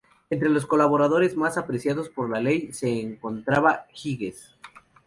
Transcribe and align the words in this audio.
Entre 0.31 0.49
los 0.49 0.65
colaboradores 0.65 1.37
más 1.37 1.59
apreciados 1.59 2.09
por 2.09 2.35
el 2.35 2.43
rey, 2.43 2.73
se 2.73 2.89
encontraba 3.03 3.85
Giges. 3.93 4.57